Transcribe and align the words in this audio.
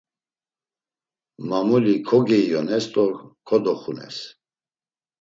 Mamuli 1.49 1.93
kogeiones 2.09 2.85
do 2.93 3.05
kodoxunes. 3.47 4.17